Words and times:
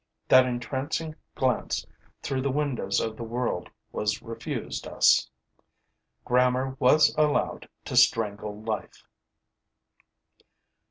That 0.29 0.47
entrancing 0.47 1.13
glance 1.35 1.85
through 2.23 2.41
the 2.41 2.49
windows 2.49 2.99
of 2.99 3.17
the 3.17 3.23
world 3.23 3.69
was 3.91 4.19
refused 4.23 4.87
us. 4.87 5.29
Grammar 6.25 6.75
was 6.79 7.13
allowed 7.19 7.69
to 7.85 7.95
strangle 7.95 8.63
life. 8.63 9.05